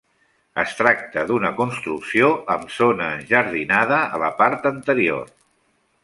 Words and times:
Es 0.61 0.71
tracta 0.77 1.25
d'una 1.31 1.51
construcció 1.59 2.31
amb 2.55 2.73
zona 2.79 3.09
enjardinada 3.17 3.99
a 4.17 4.23
la 4.25 4.31
part 4.39 4.65
anterior. 4.75 5.29